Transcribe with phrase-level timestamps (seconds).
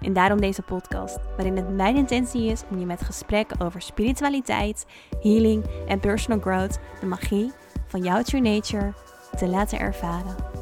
[0.00, 4.86] En daarom deze podcast, waarin het mijn intentie is om je met gesprekken over spiritualiteit,
[5.22, 7.52] healing en personal growth de magie
[7.86, 8.92] van jouw true nature
[9.36, 10.57] te laten ervaren.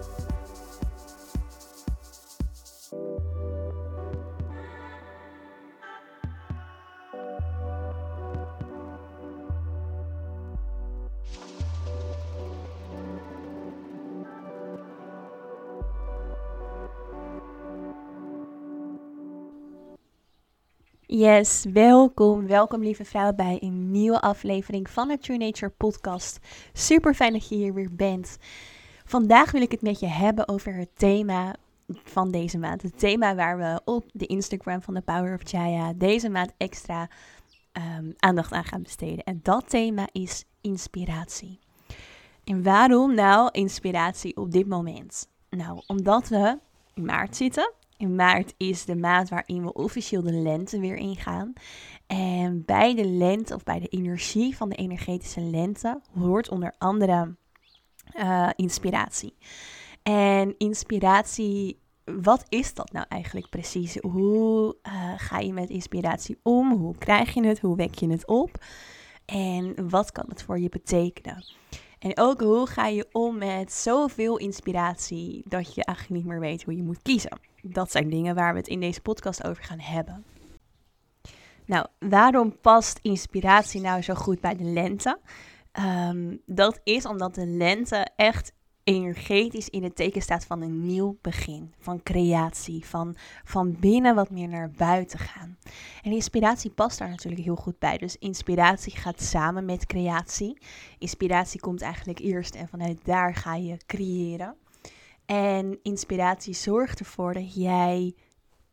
[21.08, 26.38] Yes, welkom, welkom lieve vrouw bij een nieuwe aflevering van de True Nature podcast.
[26.72, 28.38] Super fijn dat je hier weer bent.
[29.04, 31.54] Vandaag wil ik het met je hebben over het thema
[32.04, 32.82] van deze maand.
[32.82, 37.08] Het thema waar we op de Instagram van de Power of Jaya deze maand extra
[37.72, 39.24] um, aandacht aan gaan besteden.
[39.24, 41.58] En dat thema is inspiratie.
[42.44, 45.28] En waarom nou inspiratie op dit moment?
[45.50, 46.58] Nou, omdat we
[46.94, 47.72] in maart zitten.
[47.96, 51.52] In maart is de maand waarin we officieel de lente weer ingaan.
[52.06, 57.36] En bij de lente of bij de energie van de energetische lente hoort onder andere
[58.16, 59.36] uh, inspiratie.
[60.02, 63.96] En inspiratie, wat is dat nou eigenlijk precies?
[63.96, 66.72] Hoe uh, ga je met inspiratie om?
[66.72, 67.60] Hoe krijg je het?
[67.60, 68.64] Hoe wek je het op?
[69.24, 71.44] En wat kan het voor je betekenen?
[72.06, 76.62] En ook hoe ga je om met zoveel inspiratie dat je eigenlijk niet meer weet
[76.62, 77.38] hoe je moet kiezen?
[77.62, 80.24] Dat zijn dingen waar we het in deze podcast over gaan hebben.
[81.64, 85.18] Nou, waarom past inspiratie nou zo goed bij de lente?
[86.08, 88.52] Um, dat is omdat de lente echt
[88.86, 94.30] energetisch in het teken staat van een nieuw begin, van creatie, van van binnen wat
[94.30, 95.58] meer naar buiten gaan.
[96.02, 97.98] En inspiratie past daar natuurlijk heel goed bij.
[97.98, 100.58] Dus inspiratie gaat samen met creatie.
[100.98, 104.56] Inspiratie komt eigenlijk eerst en vanuit daar ga je creëren.
[105.24, 108.14] En inspiratie zorgt ervoor dat jij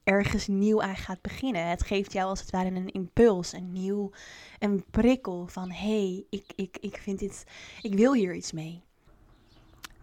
[0.04, 1.70] ergens nieuw aan gaat beginnen.
[1.70, 4.12] Het geeft jou als het ware een impuls, een nieuw,
[4.60, 7.44] een prikkel van hé, hey, ik, ik, ik vind dit,
[7.82, 8.84] ik wil hier iets mee.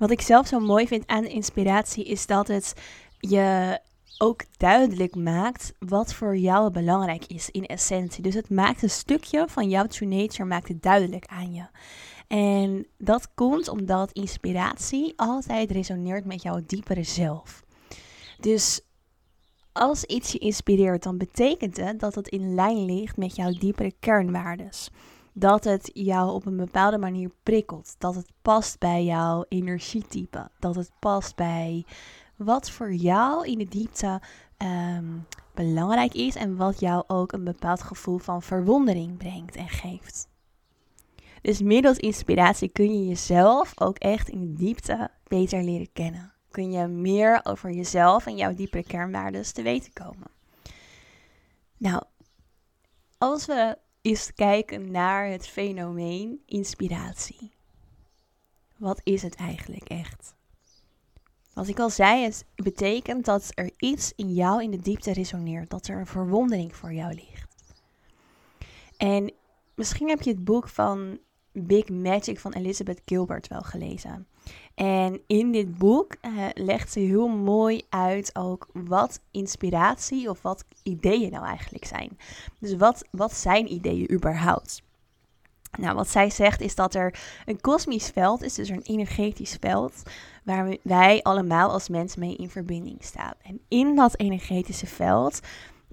[0.00, 2.74] Wat ik zelf zo mooi vind aan inspiratie is dat het
[3.18, 3.78] je
[4.18, 8.22] ook duidelijk maakt wat voor jou belangrijk is in essentie.
[8.22, 11.64] Dus het maakt een stukje van jouw true nature maakt het duidelijk aan je.
[12.28, 17.62] En dat komt omdat inspiratie altijd resoneert met jouw diepere zelf.
[18.38, 18.80] Dus
[19.72, 23.92] als iets je inspireert, dan betekent het dat het in lijn ligt met jouw diepere
[24.00, 24.90] kernwaardes.
[25.40, 27.94] Dat het jou op een bepaalde manier prikkelt.
[27.98, 30.50] Dat het past bij jouw energietype.
[30.58, 31.84] Dat het past bij
[32.36, 34.20] wat voor jou in de diepte
[34.58, 40.28] um, belangrijk is en wat jou ook een bepaald gevoel van verwondering brengt en geeft.
[41.42, 46.32] Dus middels inspiratie kun je jezelf ook echt in de diepte beter leren kennen.
[46.50, 50.30] Kun je meer over jezelf en jouw diepere kernwaarden te weten komen.
[51.76, 52.02] Nou,
[53.18, 57.52] als we eens kijken naar het fenomeen inspiratie.
[58.76, 60.34] Wat is het eigenlijk echt?
[61.52, 65.70] Wat ik al zei, het betekent dat er iets in jou in de diepte resoneert.
[65.70, 67.74] Dat er een verwondering voor jou ligt.
[68.96, 69.32] En
[69.74, 71.18] misschien heb je het boek van
[71.52, 74.26] Big Magic van Elizabeth Gilbert wel gelezen.
[74.74, 80.64] En in dit boek uh, legt ze heel mooi uit ook wat inspiratie of wat
[80.82, 82.18] ideeën nou eigenlijk zijn.
[82.58, 84.82] Dus wat, wat zijn ideeën überhaupt?
[85.78, 90.02] Nou, wat zij zegt is dat er een kosmisch veld is, dus een energetisch veld,
[90.44, 93.34] waar wij allemaal als mens mee in verbinding staan.
[93.42, 95.40] En in dat energetische veld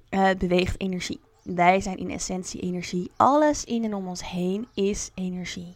[0.09, 1.19] uh, beweegt energie.
[1.55, 3.11] Wij zijn in essentie energie.
[3.15, 5.75] Alles in en om ons heen is energie.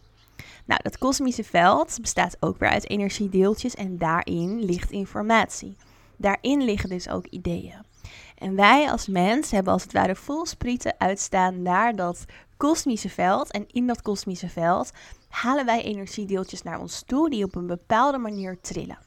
[0.64, 5.76] Nou, dat kosmische veld bestaat ook weer uit energiedeeltjes en daarin ligt informatie.
[6.16, 7.84] Daarin liggen dus ook ideeën.
[8.38, 12.24] En wij als mens hebben als het ware vol sprieten uitstaan naar dat
[12.56, 13.50] kosmische veld.
[13.50, 14.90] En in dat kosmische veld
[15.28, 18.98] halen wij energiedeeltjes naar ons toe die op een bepaalde manier trillen.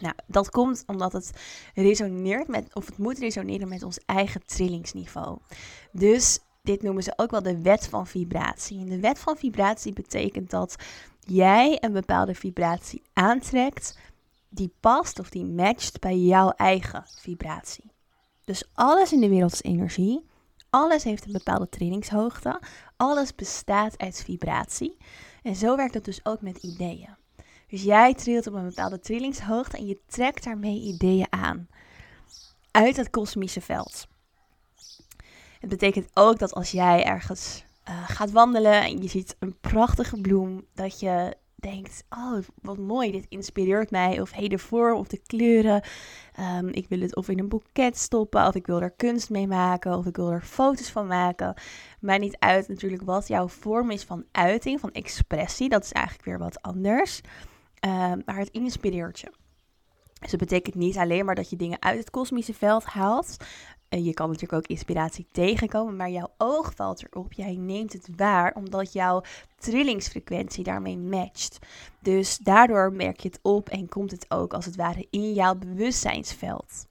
[0.00, 1.32] Nou, dat komt omdat het
[1.74, 5.38] resoneert met, of het moet resoneren met ons eigen trillingsniveau.
[5.92, 8.80] Dus dit noemen ze ook wel de wet van vibratie.
[8.80, 10.76] En de wet van vibratie betekent dat
[11.20, 13.98] jij een bepaalde vibratie aantrekt
[14.48, 17.92] die past of die matcht bij jouw eigen vibratie.
[18.44, 20.28] Dus alles in de wereld is energie.
[20.70, 22.60] Alles heeft een bepaalde trainingshoogte.
[22.96, 24.96] Alles bestaat uit vibratie.
[25.42, 27.16] En zo werkt het dus ook met ideeën.
[27.70, 31.68] Dus jij trilt op een bepaalde trillingshoogte en je trekt daarmee ideeën aan.
[32.70, 34.08] Uit het kosmische veld.
[35.60, 40.20] Het betekent ook dat als jij ergens uh, gaat wandelen en je ziet een prachtige
[40.20, 44.20] bloem, dat je denkt, oh wat mooi, dit inspireert mij.
[44.20, 45.84] Of hey, de vorm of de kleuren.
[46.58, 49.46] Um, ik wil het of in een boeket stoppen, of ik wil er kunst mee
[49.46, 51.54] maken, of ik wil er foto's van maken.
[52.00, 55.68] Maar niet uit natuurlijk wat jouw vorm is van uiting, van expressie.
[55.68, 57.20] Dat is eigenlijk weer wat anders.
[57.80, 59.32] Um, maar het inspireert je.
[60.20, 63.36] Dus dat betekent niet alleen maar dat je dingen uit het kosmische veld haalt,
[63.90, 67.32] en je kan natuurlijk ook inspiratie tegenkomen, maar jouw oog valt erop.
[67.32, 69.22] Jij neemt het waar omdat jouw
[69.58, 71.58] trillingsfrequentie daarmee matcht.
[72.00, 75.54] Dus daardoor merk je het op en komt het ook als het ware in jouw
[75.54, 76.86] bewustzijnsveld.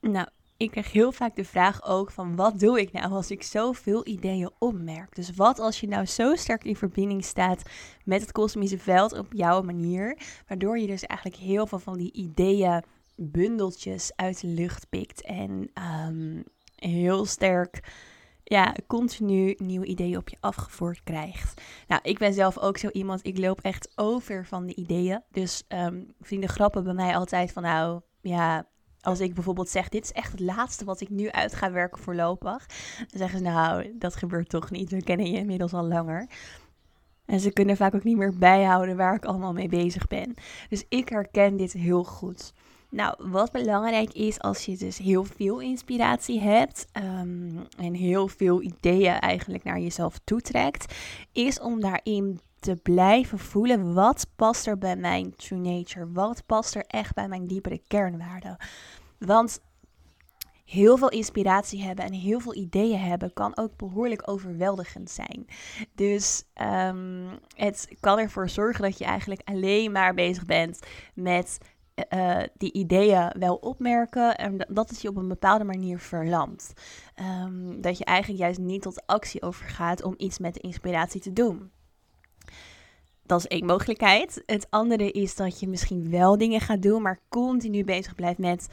[0.00, 3.42] Nou, ik krijg heel vaak de vraag ook van wat doe ik nou als ik
[3.42, 5.14] zoveel ideeën opmerk?
[5.14, 7.62] Dus wat als je nou zo sterk in verbinding staat
[8.04, 12.12] met het kosmische veld op jouw manier, waardoor je dus eigenlijk heel veel van die
[12.12, 12.84] ideeën
[13.16, 15.22] bundeltjes uit de lucht pikt.
[15.22, 15.70] En
[16.08, 16.44] um,
[16.74, 17.92] heel sterk,
[18.44, 21.62] ja, continu nieuwe ideeën op je afgevoerd krijgt.
[21.86, 25.22] Nou, ik ben zelf ook zo iemand, ik loop echt over van de ideeën.
[25.30, 28.66] Dus um, vrienden grappen bij mij altijd van, nou, ja,
[29.08, 32.02] als ik bijvoorbeeld zeg, dit is echt het laatste wat ik nu uit ga werken
[32.02, 32.66] voorlopig.
[32.96, 34.90] Dan zeggen ze, nou, dat gebeurt toch niet.
[34.90, 36.26] We kennen je inmiddels al langer.
[37.24, 40.34] En ze kunnen vaak ook niet meer bijhouden waar ik allemaal mee bezig ben.
[40.68, 42.52] Dus ik herken dit heel goed.
[42.90, 48.62] Nou, wat belangrijk is als je dus heel veel inspiratie hebt um, en heel veel
[48.62, 50.94] ideeën eigenlijk naar jezelf toetrekt,
[51.32, 56.74] is om daarin te blijven voelen wat past er bij mijn true nature, wat past
[56.74, 58.56] er echt bij mijn diepere kernwaarden.
[59.18, 59.60] Want
[60.64, 65.46] heel veel inspiratie hebben en heel veel ideeën hebben kan ook behoorlijk overweldigend zijn.
[65.94, 70.78] Dus um, het kan ervoor zorgen dat je eigenlijk alleen maar bezig bent
[71.14, 71.58] met
[72.12, 76.72] uh, die ideeën wel opmerken en dat het je op een bepaalde manier verlamt.
[77.42, 81.32] Um, dat je eigenlijk juist niet tot actie overgaat om iets met de inspiratie te
[81.32, 81.70] doen.
[83.22, 84.42] Dat is één mogelijkheid.
[84.46, 88.68] Het andere is dat je misschien wel dingen gaat doen, maar continu bezig blijft met: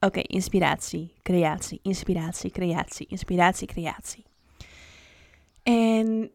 [0.00, 4.24] oké, inspiratie, creatie, inspiratie, creatie, inspiratie, creatie.
[5.62, 6.30] En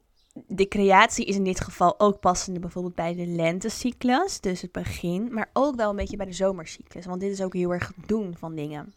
[0.48, 5.34] de creatie is in dit geval ook passende bijvoorbeeld bij de lentecyclus, dus het begin,
[5.34, 8.08] maar ook wel een beetje bij de zomercyclus, want dit is ook heel erg het
[8.08, 8.94] doen van dingen.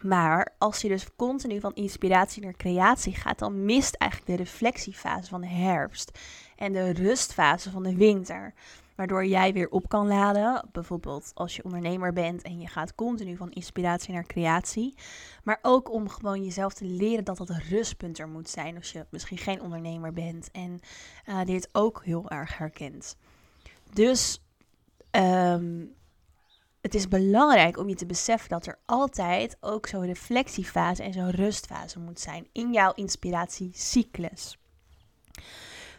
[0.00, 5.28] Maar als je dus continu van inspiratie naar creatie gaat, dan mist eigenlijk de reflectiefase
[5.28, 6.18] van de herfst
[6.56, 8.54] en de rustfase van de winter.
[8.94, 10.68] Waardoor jij weer op kan laden.
[10.72, 14.94] Bijvoorbeeld als je ondernemer bent en je gaat continu van inspiratie naar creatie.
[15.42, 18.76] Maar ook om gewoon jezelf te leren dat dat rustpunt er moet zijn.
[18.76, 20.80] Als je misschien geen ondernemer bent en
[21.26, 23.16] uh, dit ook heel erg herkent.
[23.92, 24.42] Dus
[25.10, 25.94] um,
[26.84, 31.30] het is belangrijk om je te beseffen dat er altijd ook zo'n reflectiefase en zo'n
[31.30, 34.58] rustfase moet zijn in jouw inspiratiecyclus.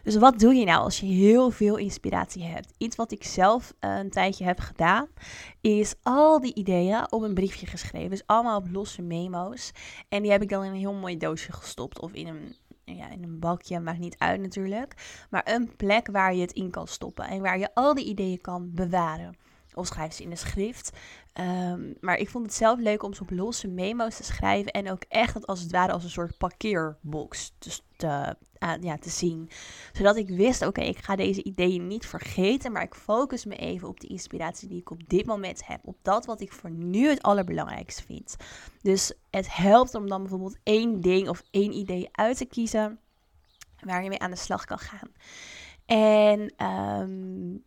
[0.06, 2.74] Dus wat doe je nou als je heel veel inspiratie hebt?
[2.78, 5.08] Iets wat ik zelf uh, een tijdje heb gedaan,
[5.60, 8.10] is al die ideeën op een briefje geschreven.
[8.10, 9.72] Dus allemaal op losse memo's.
[10.08, 12.54] En die heb ik dan in een heel mooi doosje gestopt of in een
[12.84, 15.24] ja, in een bakje, maakt niet uit natuurlijk.
[15.30, 18.40] Maar een plek waar je het in kan stoppen en waar je al die ideeën
[18.40, 19.36] kan bewaren.
[19.74, 20.92] Of schrijf ze in de schrift.
[21.40, 24.72] Um, maar ik vond het zelf leuk om ze op losse memo's te schrijven.
[24.72, 28.36] En ook echt het als het ware als een soort parkeerbox te, te,
[28.74, 29.50] ja, te zien.
[29.92, 32.72] Zodat ik wist, oké, ik ga deze ideeën niet vergeten.
[32.72, 35.80] Maar ik focus me even op de inspiratie die ik op dit moment heb.
[35.84, 38.36] Op dat wat ik voor nu het allerbelangrijkste vind.
[38.82, 42.98] Dus het helpt om dan bijvoorbeeld één ding of één idee uit te kiezen.
[43.80, 45.10] Waar je mee aan de slag kan gaan.
[45.86, 47.62] En um,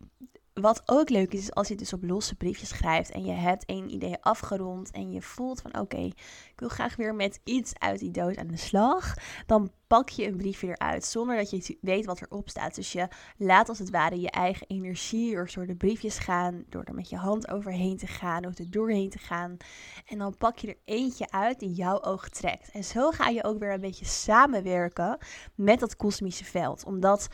[0.60, 3.64] wat ook leuk is, is als je dus op losse briefjes schrijft en je hebt
[3.64, 7.98] één idee afgerond en je voelt van oké, ik wil graag weer met iets uit
[7.98, 9.14] die doos aan de slag,
[9.46, 12.74] dan pak je een briefje eruit zonder dat je weet wat erop staat.
[12.74, 16.94] Dus je laat als het ware je eigen energie door de briefjes gaan, door er
[16.94, 19.56] met je hand overheen te gaan of er doorheen te gaan.
[20.06, 22.70] En dan pak je er eentje uit die jouw oog trekt.
[22.70, 25.18] En zo ga je ook weer een beetje samenwerken
[25.54, 27.28] met dat kosmische veld, omdat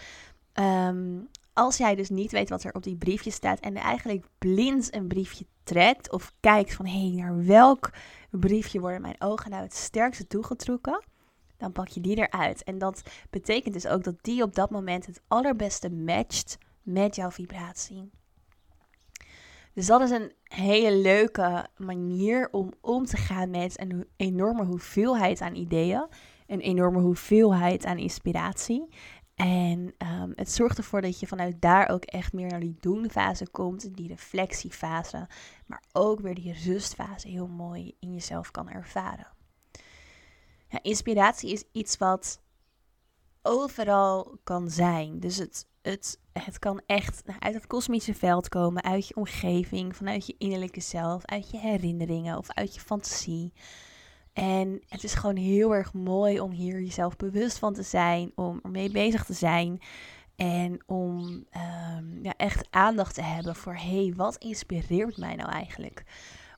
[0.54, 4.94] um, als jij dus niet weet wat er op die briefje staat en eigenlijk blind
[4.94, 7.90] een briefje trekt of kijkt van hé, hey, naar welk
[8.30, 11.04] briefje worden mijn ogen nou het sterkste toegetrokken,
[11.56, 12.64] dan pak je die eruit.
[12.64, 17.30] En dat betekent dus ook dat die op dat moment het allerbeste matcht met jouw
[17.30, 18.10] vibratie.
[19.72, 25.40] Dus dat is een hele leuke manier om om te gaan met een enorme hoeveelheid
[25.40, 26.06] aan ideeën.
[26.46, 28.88] Een enorme hoeveelheid aan inspiratie.
[29.36, 33.48] En um, het zorgt ervoor dat je vanuit daar ook echt meer naar die doenfase
[33.48, 35.28] komt, die reflectiefase,
[35.66, 39.26] maar ook weer die rustfase heel mooi in jezelf kan ervaren.
[40.68, 42.40] Ja, inspiratie is iets wat
[43.42, 45.20] overal kan zijn.
[45.20, 50.26] Dus het, het, het kan echt uit het kosmische veld komen, uit je omgeving, vanuit
[50.26, 53.52] je innerlijke zelf, uit je herinneringen of uit je fantasie.
[54.36, 58.60] En het is gewoon heel erg mooi om hier jezelf bewust van te zijn, om
[58.62, 59.80] ermee bezig te zijn.
[60.36, 65.50] En om um, ja, echt aandacht te hebben voor, hé, hey, wat inspireert mij nou
[65.50, 66.02] eigenlijk?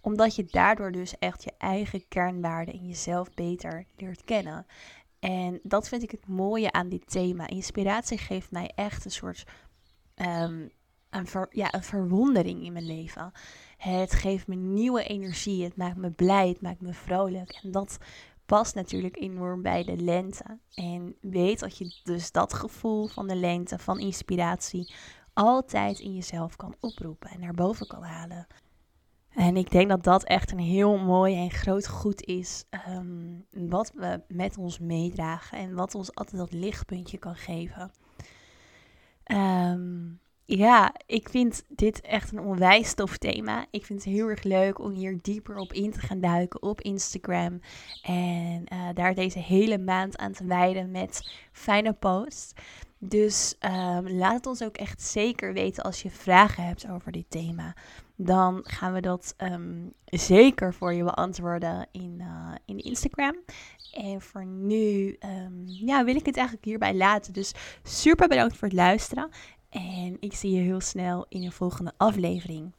[0.00, 4.66] Omdat je daardoor dus echt je eigen kernwaarden in jezelf beter leert kennen.
[5.18, 7.47] En dat vind ik het mooie aan dit thema.
[7.47, 9.47] Inspiratie geeft mij echt een soort
[10.16, 10.70] um,
[11.18, 13.32] een, ja, een verwondering in mijn leven.
[13.76, 15.64] Het geeft me nieuwe energie.
[15.64, 16.48] Het maakt me blij.
[16.48, 17.60] Het maakt me vrolijk.
[17.62, 17.98] En dat
[18.46, 20.58] past natuurlijk enorm bij de lente.
[20.75, 24.94] En weet dat je dus dat gevoel van de lente, van inspiratie,
[25.32, 28.46] altijd in jezelf kan oproepen en naar boven kan halen.
[29.28, 32.64] En ik denk dat dat echt een heel mooi en groot goed is.
[32.88, 37.90] Um, wat we met ons meedragen en wat ons altijd dat lichtpuntje kan geven.
[39.25, 43.66] Um, ja, ik vind dit echt een onwijs tof thema.
[43.70, 46.80] Ik vind het heel erg leuk om hier dieper op in te gaan duiken op
[46.80, 47.60] Instagram.
[48.02, 52.52] En uh, daar deze hele maand aan te wijden met fijne posts.
[52.98, 57.30] Dus um, laat het ons ook echt zeker weten als je vragen hebt over dit
[57.30, 57.76] thema.
[58.16, 63.36] Dan gaan we dat um, zeker voor je beantwoorden in, uh, in Instagram.
[63.92, 67.32] En voor nu um, ja, wil ik het eigenlijk hierbij laten.
[67.32, 67.52] Dus
[67.82, 69.30] super bedankt voor het luisteren.
[69.70, 72.72] En ik zie je heel snel in een volgende aflevering.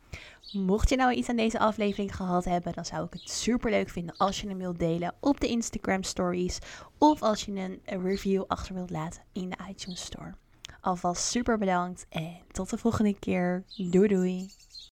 [0.51, 3.89] Mocht je nou iets aan deze aflevering gehad hebben, dan zou ik het super leuk
[3.89, 6.59] vinden als je hem wilt delen op de Instagram stories.
[6.97, 10.33] Of als je een review achter wilt laten in de iTunes Store.
[10.81, 13.63] Alvast super bedankt en tot de volgende keer.
[13.89, 14.49] Doei doei.